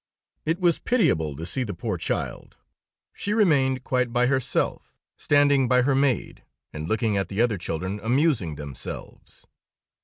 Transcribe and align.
"It 0.47 0.59
was 0.59 0.79
pitiable 0.79 1.35
to 1.35 1.45
see 1.45 1.61
the 1.61 1.75
poor 1.75 1.95
child. 1.95 2.57
She 3.13 3.33
remained 3.33 3.83
quite 3.83 4.11
by 4.11 4.25
herself, 4.25 4.97
standing 5.15 5.67
by 5.67 5.83
her 5.83 5.93
maid, 5.93 6.43
and 6.73 6.89
looking 6.89 7.17
at 7.17 7.27
the 7.29 7.39
other 7.39 7.59
children 7.59 7.99
amusing 8.01 8.55
themselves. 8.55 9.45